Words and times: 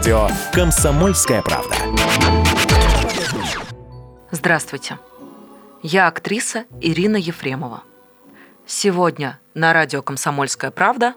радио 0.00 0.28
«Комсомольская 0.54 1.42
правда». 1.42 1.76
Здравствуйте. 4.30 4.98
Я 5.82 6.06
актриса 6.06 6.64
Ирина 6.80 7.16
Ефремова. 7.16 7.82
Сегодня 8.64 9.38
на 9.52 9.74
радио 9.74 10.00
«Комсомольская 10.00 10.70
правда» 10.70 11.16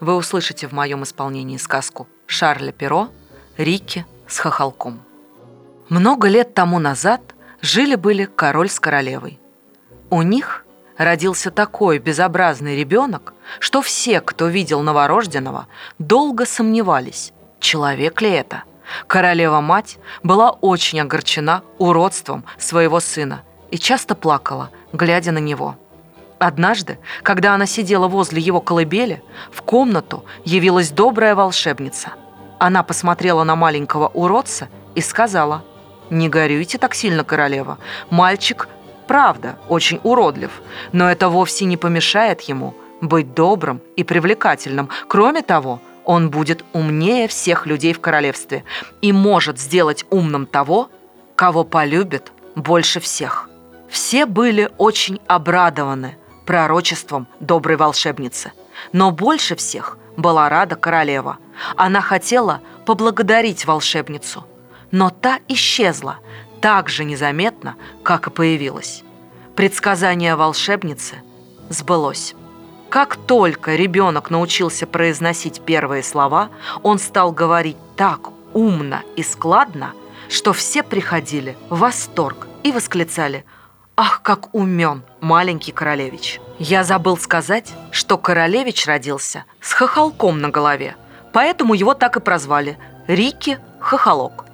вы 0.00 0.16
услышите 0.16 0.66
в 0.66 0.72
моем 0.72 1.04
исполнении 1.04 1.56
сказку 1.56 2.08
Шарля 2.26 2.72
Перо 2.72 3.10
«Рикки 3.58 4.04
с 4.26 4.40
хохолком». 4.40 5.00
Много 5.88 6.26
лет 6.26 6.52
тому 6.52 6.80
назад 6.80 7.20
жили-были 7.60 8.24
король 8.24 8.70
с 8.70 8.80
королевой. 8.80 9.38
У 10.10 10.22
них 10.22 10.66
родился 10.96 11.52
такой 11.52 12.00
безобразный 12.00 12.76
ребенок, 12.76 13.34
что 13.60 13.82
все, 13.82 14.20
кто 14.20 14.48
видел 14.48 14.80
новорожденного, 14.82 15.68
долго 16.00 16.44
сомневались, 16.44 17.32
человек 17.60 18.20
ли 18.20 18.30
это. 18.30 18.64
Королева-мать 19.06 19.98
была 20.22 20.50
очень 20.50 21.00
огорчена 21.00 21.62
уродством 21.78 22.44
своего 22.58 23.00
сына 23.00 23.42
и 23.70 23.78
часто 23.78 24.14
плакала, 24.14 24.70
глядя 24.92 25.32
на 25.32 25.38
него. 25.38 25.76
Однажды, 26.38 26.98
когда 27.22 27.54
она 27.54 27.66
сидела 27.66 28.08
возле 28.08 28.40
его 28.40 28.60
колыбели, 28.60 29.22
в 29.50 29.62
комнату 29.62 30.24
явилась 30.44 30.90
добрая 30.90 31.34
волшебница. 31.34 32.12
Она 32.58 32.82
посмотрела 32.82 33.44
на 33.44 33.56
маленького 33.56 34.08
уродца 34.08 34.68
и 34.94 35.00
сказала, 35.00 35.64
«Не 36.10 36.28
горюйте 36.28 36.76
так 36.76 36.94
сильно, 36.94 37.24
королева. 37.24 37.78
Мальчик, 38.10 38.68
правда, 39.06 39.58
очень 39.68 40.00
уродлив, 40.02 40.62
но 40.92 41.10
это 41.10 41.28
вовсе 41.28 41.64
не 41.64 41.76
помешает 41.76 42.42
ему 42.42 42.74
быть 43.00 43.34
добрым 43.34 43.80
и 43.96 44.04
привлекательным. 44.04 44.88
Кроме 45.08 45.42
того, 45.42 45.80
он 46.04 46.30
будет 46.30 46.64
умнее 46.72 47.28
всех 47.28 47.66
людей 47.66 47.92
в 47.92 48.00
королевстве 48.00 48.64
и 49.00 49.12
может 49.12 49.58
сделать 49.58 50.04
умным 50.10 50.46
того, 50.46 50.90
кого 51.36 51.64
полюбит 51.64 52.32
больше 52.54 53.00
всех». 53.00 53.48
Все 53.94 54.26
были 54.26 54.70
очень 54.76 55.20
обрадованы 55.28 56.16
пророчеством 56.46 57.28
доброй 57.38 57.76
волшебницы. 57.76 58.50
Но 58.92 59.12
больше 59.12 59.54
всех 59.54 59.98
была 60.16 60.48
рада 60.48 60.74
королева. 60.74 61.38
Она 61.76 62.00
хотела 62.00 62.60
поблагодарить 62.86 63.64
волшебницу. 63.66 64.44
Но 64.90 65.10
та 65.10 65.38
исчезла 65.46 66.18
так 66.60 66.88
же 66.88 67.04
незаметно, 67.04 67.76
как 68.02 68.26
и 68.26 68.30
появилась. 68.30 69.04
Предсказание 69.54 70.34
волшебницы 70.34 71.22
сбылось. 71.68 72.34
Как 72.94 73.16
только 73.16 73.74
ребенок 73.74 74.30
научился 74.30 74.86
произносить 74.86 75.62
первые 75.62 76.04
слова, 76.04 76.50
он 76.84 77.00
стал 77.00 77.32
говорить 77.32 77.76
так 77.96 78.28
умно 78.52 79.00
и 79.16 79.24
складно, 79.24 79.94
что 80.28 80.52
все 80.52 80.84
приходили 80.84 81.56
в 81.70 81.80
восторг 81.80 82.46
и 82.62 82.70
восклицали 82.70 83.44
«Ах, 83.96 84.22
как 84.22 84.54
умен 84.54 85.02
маленький 85.20 85.72
королевич!» 85.72 86.40
Я 86.60 86.84
забыл 86.84 87.16
сказать, 87.18 87.72
что 87.90 88.16
королевич 88.16 88.86
родился 88.86 89.44
с 89.60 89.72
хохолком 89.72 90.40
на 90.40 90.50
голове, 90.50 90.94
поэтому 91.32 91.74
его 91.74 91.94
так 91.94 92.16
и 92.16 92.20
прозвали 92.20 92.78
Рики 93.08 93.58
Хохолок. 93.80 94.44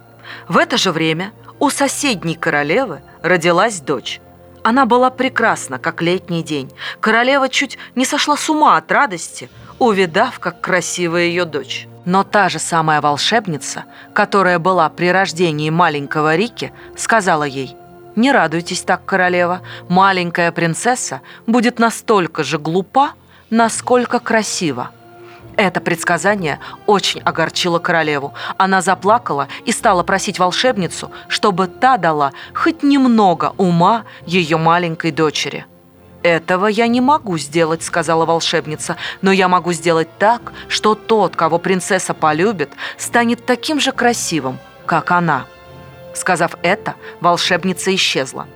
В 0.49 0.57
это 0.57 0.79
же 0.79 0.93
время 0.93 1.35
у 1.59 1.69
соседней 1.69 2.37
королевы 2.37 3.03
родилась 3.23 3.83
дочь. 3.83 4.19
Она 4.63 4.87
была 4.87 5.11
прекрасна, 5.11 5.79
как 5.79 6.03
летний 6.03 6.43
день. 6.43 6.71
Королева 7.01 7.49
чуть 7.49 7.79
не 7.95 8.05
сошла 8.05 8.37
с 8.37 8.49
ума 8.51 8.77
от 8.77 8.93
радости, 8.93 9.49
увидав, 9.79 10.39
как 10.39 10.61
красива 10.61 11.17
ее 11.17 11.45
дочь. 11.45 11.87
Но 12.05 12.25
та 12.25 12.49
же 12.49 12.59
самая 12.59 13.01
волшебница, 13.01 13.85
которая 14.15 14.59
была 14.59 14.89
при 14.89 15.13
рождении 15.13 15.71
маленького 15.71 16.37
Рики, 16.37 16.73
сказала 16.97 17.45
ей 17.45 17.77
не 18.17 18.33
радуйтесь 18.33 18.83
так, 18.83 19.05
королева. 19.05 19.63
Маленькая 19.89 20.53
принцесса 20.53 21.21
будет 21.47 21.79
настолько 21.79 22.45
же 22.45 22.59
глупа, 22.59 23.13
насколько 23.51 24.19
красива. 24.19 24.91
Это 25.57 25.81
предсказание 25.81 26.59
очень 26.87 27.21
огорчило 27.21 27.79
королеву. 27.79 28.35
Она 28.57 28.81
заплакала 28.83 29.49
и 29.65 29.73
стала 29.73 30.03
просить 30.03 30.39
волшебницу, 30.39 31.11
чтобы 31.29 31.67
та 31.67 31.97
дала 31.97 32.33
хоть 32.55 32.83
немного 32.83 33.55
ума 33.57 34.05
ее 34.27 34.57
маленькой 34.57 35.11
дочери. 35.11 35.67
«Этого 36.23 36.67
я 36.67 36.87
не 36.87 37.01
могу 37.01 37.39
сделать»,— 37.39 37.83
сказала 37.85 38.27
волшебница, 38.27 38.97
«но 39.23 39.33
я 39.33 39.49
могу 39.49 39.73
сделать 39.73 40.09
так, 40.19 40.53
что 40.69 40.95
тот, 40.95 41.35
кого 41.35 41.59
принцесса 41.59 42.13
полюбит, 42.13 42.71
станет 42.99 43.47
таким 43.47 43.81
же 43.81 43.93
красивым, 43.93 44.59
как 44.85 45.11
она». 45.13 45.47
Сказав 46.15 46.57
это, 46.63 46.95
волшебница 47.21 47.95
исчезла. 47.95 48.47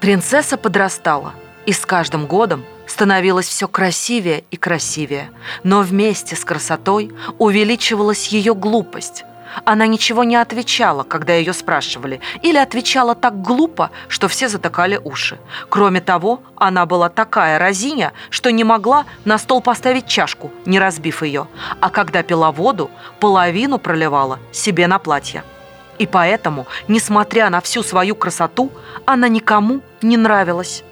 Принцесса 0.00 0.56
подрастала 0.56 1.32
и 1.64 1.72
с 1.72 1.86
каждым 1.86 2.26
годом 2.26 2.64
становилась 2.86 3.48
все 3.48 3.68
красивее 3.68 4.44
и 4.50 4.56
красивее. 4.56 5.30
Но 5.62 5.80
вместе 5.80 6.36
с 6.36 6.44
красотой 6.44 7.12
увеличивалась 7.38 8.28
ее 8.28 8.54
глупость. 8.54 9.24
Она 9.64 9.86
ничего 9.86 10.24
не 10.24 10.36
отвечала, 10.36 11.02
когда 11.02 11.34
ее 11.34 11.52
спрашивали, 11.52 12.20
или 12.42 12.56
отвечала 12.56 13.14
так 13.14 13.42
глупо, 13.42 13.90
что 14.08 14.28
все 14.28 14.48
затыкали 14.48 14.98
уши. 15.02 15.38
Кроме 15.68 16.00
того, 16.00 16.42
она 16.56 16.86
была 16.86 17.08
такая 17.08 17.58
разиня, 17.58 18.12
что 18.30 18.50
не 18.50 18.64
могла 18.64 19.04
на 19.24 19.38
стол 19.38 19.60
поставить 19.60 20.06
чашку, 20.06 20.50
не 20.64 20.78
разбив 20.78 21.22
ее, 21.22 21.48
а 21.80 21.90
когда 21.90 22.22
пила 22.22 22.50
воду, 22.50 22.90
половину 23.20 23.78
проливала 23.78 24.38
себе 24.52 24.86
на 24.86 24.98
платье. 24.98 25.44
И 25.98 26.06
поэтому, 26.06 26.66
несмотря 26.88 27.50
на 27.50 27.60
всю 27.60 27.82
свою 27.82 28.14
красоту, 28.16 28.72
она 29.04 29.28
никому 29.28 29.82
не 30.00 30.16
нравилась. 30.16 30.82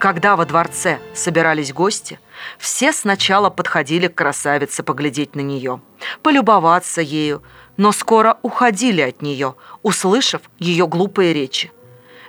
Когда 0.00 0.34
во 0.34 0.46
дворце 0.46 0.98
собирались 1.12 1.74
гости, 1.74 2.18
все 2.56 2.90
сначала 2.90 3.50
подходили 3.50 4.06
к 4.06 4.14
красавице 4.14 4.82
поглядеть 4.82 5.36
на 5.36 5.40
нее, 5.40 5.82
полюбоваться 6.22 7.02
ею, 7.02 7.42
но 7.76 7.92
скоро 7.92 8.38
уходили 8.40 9.02
от 9.02 9.20
нее, 9.20 9.56
услышав 9.82 10.40
ее 10.58 10.86
глупые 10.86 11.34
речи. 11.34 11.70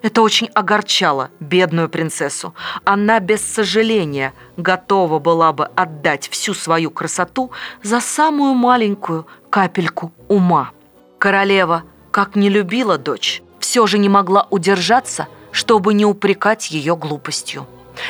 Это 0.02 0.22
очень 0.22 0.48
огорчало 0.48 1.30
бедную 1.40 1.88
принцессу. 1.88 2.54
Она 2.84 3.22
без 3.22 3.42
сожаления 3.42 4.34
готова 4.58 5.20
была 5.20 5.54
бы 5.54 5.64
отдать 5.68 6.28
всю 6.28 6.54
свою 6.54 6.92
красоту 6.92 7.52
за 7.84 8.02
самую 8.02 8.54
маленькую 8.54 9.28
капельку 9.50 10.12
ума. 10.28 10.72
Королева 11.20 11.84
как 12.12 12.36
не 12.36 12.50
любила 12.50 12.98
дочь, 12.98 13.42
все 13.60 13.88
же 13.88 13.98
не 13.98 14.10
могла 14.10 14.46
удержаться, 14.50 15.30
чтобы 15.52 15.94
не 15.94 16.06
упрекать 16.06 16.72
ее 16.72 16.96
глупостью. 16.96 17.68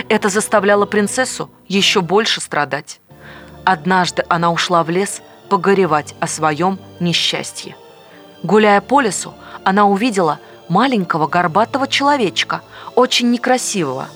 Это 0.09 0.29
заставляло 0.29 0.85
принцессу 0.85 1.49
еще 1.67 2.01
больше 2.01 2.41
страдать. 2.41 2.99
Однажды 3.65 4.23
она 4.29 4.51
ушла 4.51 4.83
в 4.83 4.89
лес 4.89 5.21
погоревать 5.49 6.15
о 6.19 6.27
своем 6.27 6.79
несчастье. 6.99 7.75
Гуляя 8.43 8.81
по 8.81 9.01
лесу, 9.01 9.33
она 9.63 9.85
увидела 9.85 10.39
маленького 10.69 11.27
горбатого 11.27 11.87
человечка, 11.87 12.61
очень 12.95 13.29
некрасивого, 13.29 14.07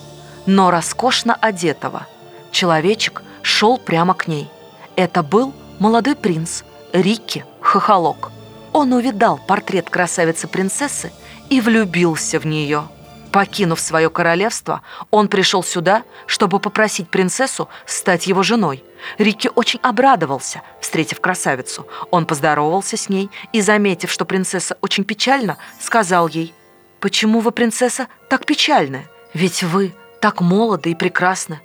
но 0.46 0.70
роскошно 0.70 1.34
одетого. 1.34 2.06
Человечек 2.50 3.22
шел 3.42 3.78
прямо 3.78 4.14
к 4.14 4.26
ней. 4.26 4.48
Это 4.96 5.22
был 5.22 5.52
молодой 5.78 6.16
принц 6.16 6.62
Рикки 6.92 7.44
Хохолок. 7.60 8.30
Он 8.72 8.92
увидал 8.92 9.38
портрет 9.46 9.90
красавицы-принцессы 9.90 11.12
и 11.50 11.60
влюбился 11.60 12.40
в 12.40 12.46
нее. 12.46 12.88
Покинув 13.36 13.80
свое 13.80 14.08
королевство, 14.08 14.80
он 15.10 15.28
пришел 15.28 15.62
сюда, 15.62 16.04
чтобы 16.26 16.58
попросить 16.58 17.10
принцессу 17.10 17.68
стать 17.84 18.26
его 18.26 18.42
женой. 18.42 18.82
Рикки 19.18 19.50
очень 19.54 19.78
обрадовался, 19.82 20.62
встретив 20.80 21.20
красавицу. 21.20 21.86
Он 22.10 22.24
поздоровался 22.24 22.96
с 22.96 23.10
ней 23.10 23.28
и, 23.52 23.60
заметив, 23.60 24.10
что 24.10 24.24
принцесса 24.24 24.78
очень 24.80 25.04
печальна, 25.04 25.58
сказал 25.78 26.28
ей, 26.28 26.54
«Почему 26.98 27.40
вы, 27.40 27.50
принцесса, 27.50 28.06
так 28.30 28.46
печальны? 28.46 29.06
Ведь 29.34 29.62
вы 29.62 29.94
так 30.22 30.40
молоды 30.40 30.92
и 30.92 30.94
прекрасны. 30.94 31.60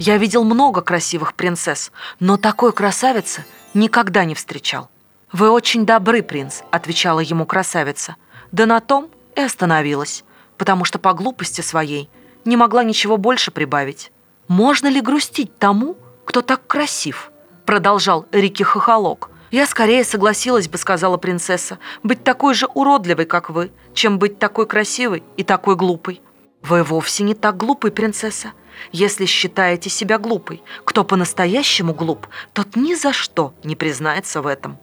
Я 0.00 0.16
видел 0.16 0.42
много 0.42 0.80
красивых 0.80 1.34
принцесс, 1.34 1.92
но 2.18 2.36
такой 2.36 2.72
красавицы 2.72 3.44
никогда 3.74 4.24
не 4.24 4.34
встречал. 4.34 4.90
«Вы 5.30 5.50
очень 5.50 5.86
добры, 5.86 6.24
принц»,— 6.24 6.62
отвечала 6.72 7.20
ему 7.20 7.46
красавица. 7.46 8.16
Да 8.50 8.66
на 8.66 8.80
том 8.80 9.08
и 9.36 9.40
остановилась, 9.40 10.24
потому 10.58 10.84
что 10.84 10.98
по 10.98 11.12
глупости 11.12 11.60
своей 11.60 12.08
не 12.44 12.56
могла 12.56 12.84
ничего 12.84 13.16
больше 13.16 13.50
прибавить. 13.50 14.10
«Можно 14.48 14.88
ли 14.88 15.00
грустить 15.00 15.58
тому, 15.58 15.96
кто 16.24 16.42
так 16.42 16.66
красив?»— 16.66 17.30
продолжал 17.66 18.26
Рики 18.32 18.62
Хохолок. 18.62 19.30
«Я 19.50 19.66
скорее 19.66 20.02
согласилась 20.02 20.68
бы,— 20.68 20.78
сказала 20.78 21.16
принцесса,— 21.16 21.78
быть 22.02 22.24
такой 22.24 22.54
же 22.54 22.66
уродливой, 22.66 23.26
как 23.26 23.50
вы, 23.50 23.70
чем 23.94 24.18
быть 24.18 24.38
такой 24.38 24.66
красивой 24.66 25.22
и 25.36 25.44
такой 25.44 25.76
глупой». 25.76 26.20
«Вы 26.62 26.82
вовсе 26.82 27.22
не 27.22 27.34
так 27.34 27.56
глупый, 27.56 27.90
принцесса. 27.90 28.52
Если 28.92 29.26
считаете 29.26 29.90
себя 29.90 30.18
глупой, 30.18 30.62
кто 30.84 31.04
по-настоящему 31.04 31.92
глуп, 31.92 32.28
тот 32.52 32.76
ни 32.76 32.94
за 32.94 33.12
что 33.12 33.52
не 33.62 33.76
признается 33.76 34.42
в 34.42 34.46
этом». 34.46 34.78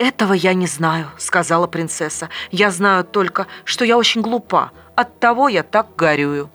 «Этого 0.00 0.32
я 0.32 0.54
не 0.54 0.66
знаю»,— 0.66 1.10
сказала 1.18 1.66
принцесса. 1.66 2.30
«Я 2.50 2.70
знаю 2.70 3.04
только, 3.04 3.46
что 3.64 3.84
я 3.84 3.98
очень 3.98 4.22
глупа. 4.22 4.70
Оттого 4.94 5.50
я 5.50 5.62
так 5.62 5.94
горюю». 5.94 6.48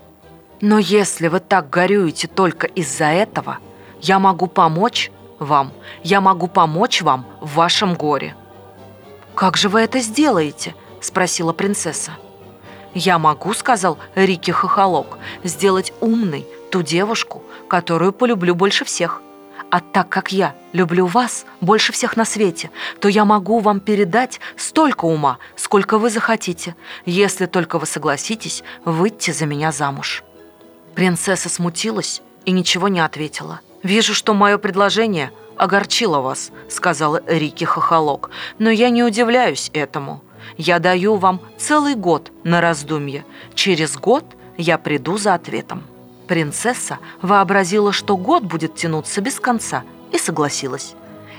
«Но 0.61 0.79
если 0.79 1.27
вы 1.27 1.39
так 1.39 1.69
горюете 1.69 2.27
только 2.27 2.65
из-за 2.65 3.05
этого, 3.05 3.59
я 4.01 4.17
могу 4.17 4.47
помочь 4.47 5.11
вам. 5.37 5.73
Я 6.01 6.21
могу 6.21 6.47
помочь 6.47 7.03
вам 7.03 7.27
в 7.39 7.53
вашем 7.53 7.93
горе». 7.93 8.35
«Как 9.35 9.57
же 9.57 9.69
вы 9.69 9.81
это 9.81 9.99
сделаете?»— 9.99 10.73
спросила 10.99 11.53
принцесса. 11.53 12.13
«Я 12.95 13.19
могу,— 13.19 13.53
сказал 13.53 13.99
Рики 14.15 14.49
Хохолок,— 14.49 15.19
сделать 15.43 15.93
умной 16.01 16.47
ту 16.71 16.81
девушку, 16.81 17.43
которую 17.67 18.11
полюблю 18.11 18.55
больше 18.55 18.85
всех. 18.85 19.21
А 19.75 19.81
так 19.81 20.07
как 20.07 20.31
я 20.31 20.55
люблю 20.71 21.05
вас 21.05 21.45
больше 21.59 21.91
всех 21.91 22.15
на 22.15 22.23
свете, 22.23 22.71
то 23.01 23.09
я 23.09 23.25
могу 23.25 23.59
вам 23.59 23.81
передать 23.81 24.39
столько 24.55 25.03
ума, 25.03 25.37
сколько 25.57 25.97
вы 25.97 26.09
захотите, 26.09 26.77
если 27.05 27.45
только 27.45 27.77
вы 27.77 27.85
согласитесь 27.85 28.63
выйти 28.85 29.31
за 29.31 29.45
меня 29.45 29.73
замуж». 29.73 30.23
Принцесса 30.93 31.49
смутилась 31.49 32.21
и 32.45 32.51
ничего 32.51 32.87
не 32.87 33.01
ответила. 33.01 33.59
«Вижу, 33.83 34.13
что 34.13 34.33
мое 34.33 34.57
предложение 34.57 35.33
огорчило 35.57 36.21
вас»,— 36.21 36.51
сказала 36.69 37.21
Рики 37.27 37.65
Хохолок, 37.65 38.29
«но 38.59 38.69
я 38.69 38.89
не 38.89 39.03
удивляюсь 39.03 39.71
этому. 39.73 40.23
Я 40.55 40.79
даю 40.79 41.15
вам 41.15 41.41
целый 41.57 41.95
год 41.95 42.31
на 42.45 42.61
раздумье. 42.61 43.25
Через 43.55 43.97
год 43.97 44.23
я 44.55 44.77
приду 44.77 45.17
за 45.17 45.33
ответом». 45.33 45.83
Принцесса 46.27 46.99
вообразила, 47.21 47.91
что 47.91 48.17
год 48.17 48.43
будет 48.43 48.75
тянуться 48.75 49.21
без 49.21 49.39
конца, 49.39 49.83
и 50.11 50.17
согласилась. 50.17 50.95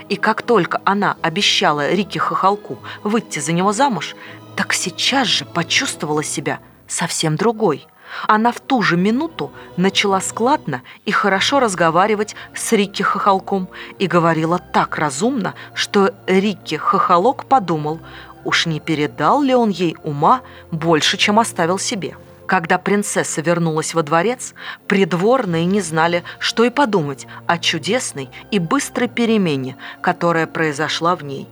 И 0.09 0.17
как 0.17 0.43
только 0.43 0.81
она 0.85 1.17
обещала 1.23 1.91
Рике 1.91 2.21
Хохолку 2.21 2.79
выйти 3.03 3.41
за 3.41 3.53
него 3.53 3.73
замуж, 3.73 4.15
так 4.55 4.73
сейчас 4.73 5.27
же 5.27 5.45
почувствовала 5.45 6.23
себя 6.23 6.61
совсем 6.87 7.37
другой. 7.37 7.87
Она 8.29 8.53
в 8.53 8.61
ту 8.61 8.83
же 8.83 8.97
минуту 8.97 9.51
начала 9.77 10.21
складно 10.21 10.83
и 11.05 11.11
хорошо 11.11 11.59
разговаривать 11.59 12.37
с 12.55 12.73
Рикки 12.73 13.03
Хохолком 13.03 13.69
и 13.99 14.07
говорила 14.07 14.59
так 14.59 14.97
разумно, 14.97 15.55
что 15.75 16.15
Рикки 16.27 16.77
Хохолок 16.77 17.47
подумал, 17.47 17.99
уж 18.45 18.67
не 18.67 18.79
передал 18.79 19.43
ли 19.43 19.55
он 19.55 19.71
ей 19.71 19.97
ума 20.05 20.43
больше, 20.71 21.17
чем 21.17 21.41
оставил 21.41 21.79
себе. 21.79 22.17
Когда 22.47 22.79
принцесса 22.79 23.41
вернулась 23.41 23.93
во 23.93 24.03
дворец, 24.03 24.55
придворные 24.87 25.65
не 25.65 25.81
знали, 25.81 26.23
что 26.39 26.65
и 26.65 26.71
подумать 26.71 27.27
о 27.47 27.59
чудесной 27.59 28.31
и 28.53 28.59
быстрой 28.59 29.09
перемене, 29.09 29.77
которая 30.01 30.47
произошла 30.47 31.17
в 31.17 31.25
ней. 31.25 31.49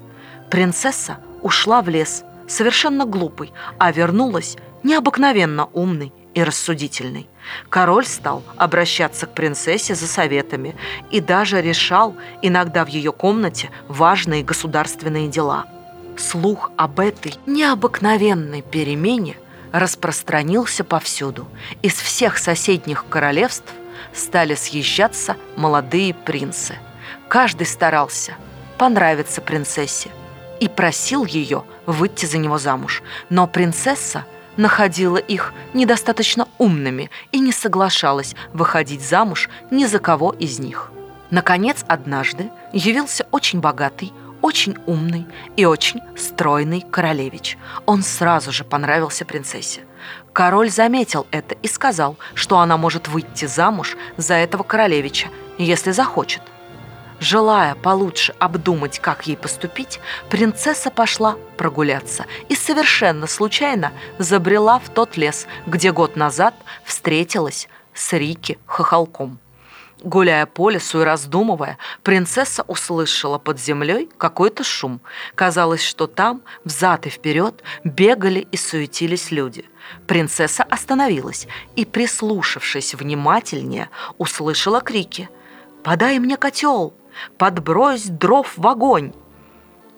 Принцесса 0.51 1.19
ушла 1.43 1.83
в 1.83 1.89
лес, 1.89 2.25
совершенно 2.47 3.07
глупой, 3.07 3.53
а 3.79 3.91
вернулась 3.91 4.57
необыкновенно 4.85 5.67
умной 5.73 6.13
и 6.35 6.45
рассудительной. 6.45 7.29
Король 7.69 8.07
стал 8.07 8.43
обращаться 8.57 9.27
к 9.27 9.35
принцессе 9.35 9.95
за 9.95 10.07
советами 10.07 10.77
и 11.11 11.21
даже 11.21 11.61
решал 11.61 12.15
иногда 12.41 12.85
в 12.85 12.89
ее 12.89 13.13
комнате 13.13 13.71
важные 13.89 14.45
государственные 14.45 15.29
дела. 15.29 15.67
Слух 16.17 16.71
об 16.77 17.01
этой 17.01 17.35
необыкновенной 17.47 18.63
перемене 18.63 19.37
распространился 19.75 20.85
повсюду. 20.85 21.49
Из 21.83 21.95
всех 21.95 22.39
соседних 22.39 23.07
королевств 23.09 23.75
стали 24.13 24.55
съезжаться 24.55 25.37
молодые 25.57 26.15
принцы. 26.15 26.77
Каждый 27.29 27.67
старался 27.67 28.35
понравиться 28.79 29.41
принцессе 29.41 30.11
и 30.61 30.69
просил 30.69 31.25
ее 31.25 31.65
выйти 31.87 32.25
за 32.25 32.39
него 32.39 32.57
замуж. 32.57 33.03
Но 33.31 33.49
принцесса 33.49 34.25
находила 34.57 35.17
их 35.17 35.53
недостаточно 35.75 36.47
умными 36.59 37.11
и 37.33 37.41
не 37.41 37.51
соглашалась 37.51 38.37
выходить 38.53 39.03
замуж 39.03 39.49
ни 39.73 39.87
за 39.87 39.99
кого 39.99 40.31
из 40.31 40.61
них. 40.61 40.93
Наконец, 41.31 41.85
однажды 41.89 42.49
явился 42.73 43.27
очень 43.33 43.59
богатый, 43.59 44.13
очень 44.45 44.77
умный 44.85 45.27
и 45.57 45.65
очень 45.65 46.01
стройный 46.19 46.83
королевич. 46.83 47.57
Он 47.87 48.03
сразу 48.03 48.53
же 48.53 48.63
понравился 48.63 49.25
принцессе. 49.25 49.81
Король 50.35 50.71
заметил 50.71 51.27
это 51.31 51.55
и 51.63 51.67
сказал, 51.67 52.19
что 52.35 52.59
она 52.59 52.77
может 52.77 53.09
выйти 53.09 53.47
замуж 53.47 53.97
за 54.19 54.35
этого 54.35 54.63
королевича, 54.63 55.29
если 55.57 55.93
захочет. 55.93 56.43
Желая 57.21 57.75
получше 57.75 58.35
обдумать, 58.39 58.99
как 58.99 59.27
ей 59.27 59.39
поступить, 59.39 59.99
принцесса 60.29 60.91
пошла 60.91 61.37
прогуляться 61.57 62.27
и 62.51 62.55
совершенно 62.55 63.27
случайно 63.27 63.93
забрела 64.19 64.79
в 64.79 64.91
тот 64.91 65.17
лес, 65.17 65.47
где 65.67 65.91
год 65.91 66.17
назад 66.17 66.55
встретилась 66.85 67.67
с 67.95 68.13
Рики 68.13 68.59
Хохолком. 68.67 69.39
Гуляя 70.05 70.45
по 70.45 70.69
лесу 70.69 71.01
и 71.01 71.05
раздумывая, 71.05 71.79
принцесса 72.03 72.63
услышала 72.69 73.39
под 73.39 73.59
землей 73.59 74.11
какой-то 74.19 74.63
шум. 74.63 75.01
Казалось, 75.35 75.83
что 75.83 76.07
там, 76.07 76.43
взад 76.63 77.07
и 77.07 77.09
вперед, 77.09 77.63
бегали 77.85 78.47
и 78.53 78.57
суетились 78.59 79.31
люди. 79.31 79.65
Принцесса 80.07 80.63
остановилась 80.63 81.49
и, 81.75 81.87
прислушавшись 81.87 82.95
внимательнее, 82.95 83.89
услышала 84.19 84.83
крики 84.83 85.31
«Подай 85.83 86.19
мне 86.19 86.37
котел! 86.37 86.93
Подбрось 87.39 88.05
дров 88.05 88.53
в 88.59 88.67
огонь!» 88.67 89.15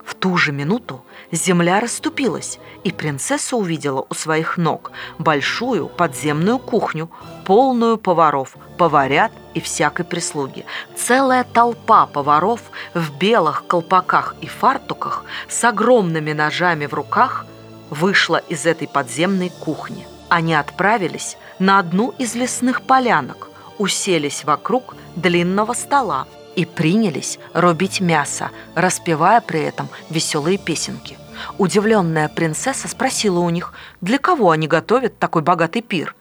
В 0.07 0.15
ту 0.15 0.37
же 0.37 0.53
минуту 0.53 1.03
земля 1.33 1.81
расступилась, 1.81 2.61
и 2.85 2.93
принцесса 2.93 3.57
увидела 3.57 4.07
у 4.09 4.15
своих 4.15 4.57
ног 4.57 4.93
большую 5.19 5.89
подземную 5.89 6.61
кухню, 6.61 7.11
полную 7.45 7.99
поваров, 7.99 8.57
поварят 8.79 9.33
и 9.55 9.61
всякой 9.61 10.05
прислуги. 10.05 10.65
Целая 10.95 11.43
толпа 11.43 12.07
поваров 12.07 12.61
в 12.95 13.19
белых 13.19 13.67
колпаках 13.67 14.37
и 14.41 14.47
фартуках 14.47 15.25
с 15.49 15.65
огромными 15.65 16.33
ножами 16.33 16.87
в 16.87 16.95
руках 16.95 17.45
вышла 17.91 18.37
из 18.37 18.65
этой 18.65 18.87
подземной 18.87 19.51
кухни. 19.51 20.07
Они 20.29 20.55
отправились 20.55 21.37
на 21.59 21.81
одну 21.81 22.15
из 22.17 22.37
лесных 22.37 22.83
полянок, 22.83 23.49
уселись 23.79 24.45
вокруг 24.45 24.95
длинного 25.17 25.73
стола, 25.73 26.29
и 26.57 26.65
принялись 26.65 27.39
рубить 27.55 28.01
мясо, 28.01 28.51
распевая 28.75 29.41
при 29.41 29.61
этом 29.61 29.89
веселые 30.11 30.59
песенки. 30.59 31.17
Удивленная 31.59 32.29
принцесса 32.29 32.89
спросила 32.89 33.39
у 33.41 33.51
них, 33.51 33.75
для 34.01 34.19
кого 34.19 34.51
они 34.51 34.67
готовят 34.67 35.19
такой 35.19 35.43
богатый 35.43 35.83
пир. 35.83 36.17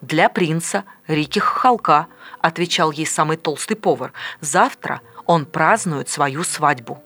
«Для 0.00 0.28
принца 0.28 0.84
Рики 1.06 1.38
Хохолка»,— 1.38 2.08
отвечал 2.40 2.90
ей 2.90 3.06
самый 3.06 3.36
толстый 3.36 3.74
повар. 3.74 4.12
«Завтра 4.40 5.00
он 5.26 5.46
празднует 5.46 6.08
свою 6.08 6.44
свадьбу». 6.44 7.02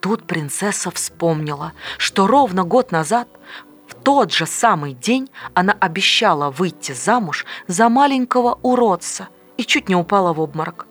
Тут 0.00 0.26
принцесса 0.26 0.90
вспомнила, 0.90 1.72
что 1.98 2.26
ровно 2.26 2.62
год 2.64 2.92
назад 2.92 3.28
в 3.88 3.94
тот 3.94 4.32
же 4.32 4.46
самый 4.46 4.92
день 4.92 5.30
она 5.54 5.72
обещала 5.72 6.50
выйти 6.50 6.92
замуж 6.92 7.46
за 7.66 7.88
маленького 7.88 8.58
уродца 8.62 9.28
и 9.56 9.64
чуть 9.64 9.88
не 9.88 9.96
упала 9.96 10.32
в 10.32 10.40
обморок. 10.40 10.86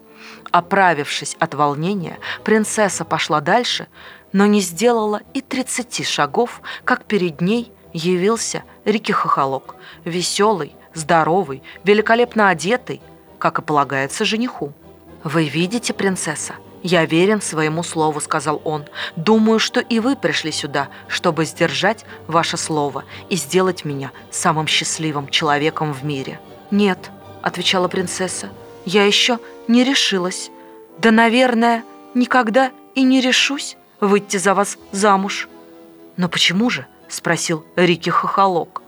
Оправившись 0.51 1.35
от 1.39 1.53
волнения, 1.53 2.19
принцесса 2.43 3.05
пошла 3.05 3.41
дальше, 3.41 3.87
но 4.31 4.45
не 4.45 4.61
сделала 4.61 5.21
и 5.33 5.41
тридцати 5.41 6.03
шагов, 6.03 6.61
как 6.83 7.05
перед 7.05 7.41
ней 7.41 7.71
явился 7.93 8.63
Рики 8.85 9.11
Хохолок, 9.11 9.75
веселый, 10.05 10.75
здоровый, 10.93 11.63
великолепно 11.83 12.49
одетый, 12.49 13.01
как 13.39 13.59
и 13.59 13.61
полагается 13.61 14.25
жениху. 14.25 14.73
«Вы 15.23 15.47
видите, 15.47 15.93
принцесса, 15.93 16.55
я 16.81 17.05
верен 17.05 17.41
своему 17.41 17.81
слову»,— 17.83 18.19
сказал 18.21 18.61
он. 18.65 18.85
«Думаю, 19.15 19.59
что 19.59 19.79
и 19.79 19.99
вы 19.99 20.15
пришли 20.15 20.51
сюда, 20.51 20.89
чтобы 21.07 21.45
сдержать 21.45 22.05
ваше 22.27 22.57
слово 22.57 23.05
и 23.29 23.37
сделать 23.37 23.85
меня 23.85 24.11
самым 24.31 24.67
счастливым 24.67 25.29
человеком 25.29 25.93
в 25.93 26.03
мире». 26.03 26.39
«Нет»,— 26.71 27.09
отвечала 27.41 27.87
принцесса,— 27.87 28.49
я 28.85 29.05
еще 29.05 29.39
не 29.67 29.83
решилась. 29.83 30.51
Да, 30.97 31.11
наверное, 31.11 31.83
никогда 32.13 32.71
и 32.95 33.03
не 33.03 33.21
решусь 33.21 33.77
выйти 33.99 34.37
за 34.37 34.53
вас 34.53 34.77
замуж. 34.91 35.47
Но 36.17 36.27
почему 36.29 36.69
же? 36.69 36.85
Спросил 37.07 37.65
Рики 37.75 38.09
Хохолок. 38.09 38.81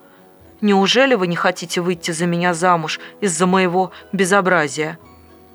Неужели 0.62 1.16
вы 1.16 1.28
не 1.28 1.36
хотите 1.36 1.82
выйти 1.82 2.12
за 2.12 2.26
меня 2.26 2.54
замуж 2.54 3.00
из-за 3.22 3.46
моего 3.46 3.92
безобразия? 4.12 4.98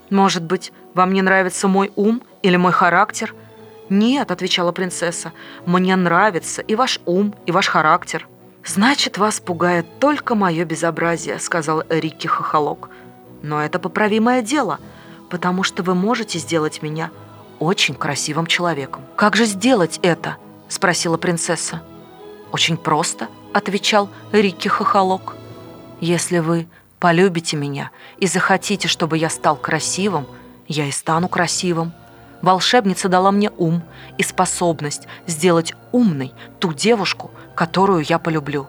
Может 0.09 0.43
быть, 0.43 0.73
вам 0.95 1.13
не 1.13 1.23
нравится 1.23 1.69
мой 1.69 1.93
ум 1.97 2.23
или 2.43 2.57
мой 2.57 2.73
характер? 2.73 3.35
Нет, 3.89 4.31
отвечала 4.31 4.71
принцесса, 4.73 5.33
мне 5.67 5.97
нравится 5.97 6.63
и 6.63 6.77
ваш 6.77 7.01
ум, 7.07 7.35
и 7.47 7.51
ваш 7.51 7.67
характер. 7.67 8.29
Значит, 8.65 9.19
вас 9.19 9.41
пугает 9.41 9.87
только 9.99 10.35
мое 10.35 10.65
безобразие, 10.65 11.39
сказал 11.39 11.83
Рики 11.89 12.27
Хохолок. 12.27 12.91
Но 13.43 13.63
это 13.63 13.79
поправимое 13.79 14.43
дело, 14.43 14.79
потому 15.29 15.63
что 15.63 15.83
вы 15.83 15.95
можете 15.95 16.39
сделать 16.39 16.83
меня 16.83 17.11
очень 17.59 17.95
красивым 17.95 18.47
человеком. 18.47 19.03
Как 19.17 19.37
же 19.37 19.45
сделать 19.45 19.99
это? 20.03 20.37
спросила 20.69 21.17
принцесса. 21.17 21.83
«Очень 22.53 22.77
просто»,— 22.77 23.29
отвечал 23.53 24.09
Рикки 24.33 24.69
Хохолок. 24.69 25.37
«Если 26.01 26.39
вы 26.39 26.69
полюбите 26.99 27.57
меня 27.57 27.91
и 28.19 28.27
захотите, 28.27 28.89
чтобы 28.89 29.19
я 29.19 29.29
стал 29.29 29.57
красивым, 29.57 30.27
я 30.67 30.87
и 30.87 30.91
стану 30.91 31.29
красивым. 31.29 31.93
Волшебница 32.43 33.09
дала 33.09 33.33
мне 33.33 33.51
ум 33.59 33.83
и 34.17 34.23
способность 34.23 35.07
сделать 35.27 35.75
умной 35.93 36.33
ту 36.59 36.73
девушку, 36.73 37.31
которую 37.55 38.05
я 38.09 38.19
полюблю. 38.19 38.67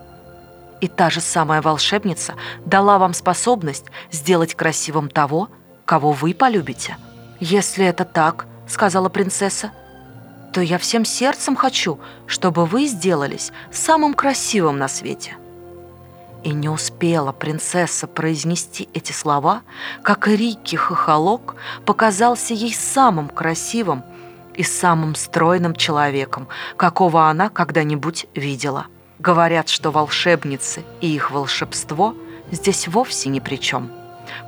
И 0.81 0.87
та 0.87 1.09
же 1.11 1.21
самая 1.21 1.61
волшебница 1.61 2.33
дала 2.65 2.97
вам 2.97 3.13
способность 3.13 3.85
сделать 4.11 4.55
красивым 4.55 5.09
того, 5.09 5.49
кого 5.85 6.11
вы 6.11 6.33
полюбите. 6.33 6.97
Если 7.39 7.85
это 7.85 8.03
так, 8.03 8.47
сказала 8.67 9.07
принцесса, 9.07 9.71
то 10.51 10.59
я 10.59 10.77
всем 10.77 11.05
сердцем 11.05 11.55
хочу, 11.55 11.99
чтобы 12.25 12.65
вы 12.65 12.87
сделались 12.87 13.51
самым 13.71 14.13
красивым 14.13 14.77
на 14.79 14.87
свете. 14.87 15.37
И 16.43 16.51
не 16.51 16.69
успела 16.69 17.31
принцесса 17.31 18.07
произнести 18.07 18.89
эти 18.93 19.11
слова, 19.11 19.61
как 20.01 20.27
Рикки 20.27 20.75
Хохолок 20.75 21.55
показался 21.85 22.55
ей 22.55 22.73
самым 22.73 23.29
красивым 23.29 24.03
и 24.55 24.63
самым 24.63 25.13
стройным 25.13 25.75
человеком, 25.75 26.47
какого 26.75 27.29
она 27.29 27.49
когда-нибудь 27.49 28.25
видела. 28.33 28.87
Говорят, 29.21 29.69
что 29.69 29.91
волшебницы 29.91 30.83
и 30.99 31.13
их 31.13 31.29
волшебство 31.29 32.15
здесь 32.49 32.87
вовсе 32.87 33.29
ни 33.29 33.39
при 33.39 33.57
чем. 33.57 33.91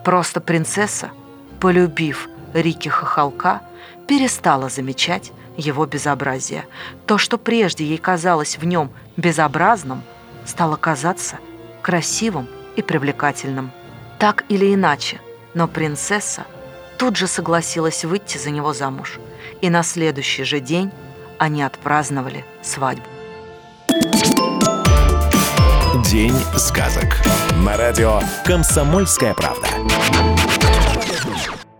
Просто 0.04 0.42
принцесса, 0.42 1.12
полюбив 1.60 2.28
Рики 2.56 2.90
Хохолка, 2.90 3.62
перестала 4.08 4.70
замечать 4.70 5.32
его 5.58 5.86
безобразие. 5.86 6.66
То, 7.06 7.20
что 7.20 7.38
прежде 7.38 7.86
ей 7.86 8.00
казалось 8.00 8.58
в 8.58 8.66
нем 8.66 8.90
безобразным, 9.16 10.02
стало 10.44 10.76
казаться 10.76 11.38
красивым 11.84 12.48
и 12.76 12.82
привлекательным. 12.82 13.70
Так 14.18 14.44
или 14.50 14.74
иначе, 14.74 15.22
но 15.54 15.68
принцесса 15.68 16.46
тут 16.98 17.16
же 17.16 17.28
согласилась 17.28 18.06
выйти 18.06 18.40
за 18.40 18.50
него 18.50 18.74
замуж, 18.74 19.20
и 19.62 19.70
на 19.70 19.84
следующий 19.84 20.46
же 20.46 20.60
день 20.60 20.90
они 21.38 21.62
отпраздновали 21.62 22.44
свадьбу. 22.64 23.13
День 26.14 26.36
сказок. 26.58 27.24
На 27.66 27.76
радио 27.76 28.22
«Комсомольская 28.46 29.34
правда». 29.34 29.68